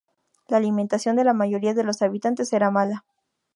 La 0.47 0.57
alimentación 0.57 1.15
de 1.15 1.23
la 1.23 1.35
mayoría 1.35 1.75
de 1.75 1.83
los 1.83 2.01
habitantes 2.01 2.51
era 2.53 2.71
mala. 2.71 3.05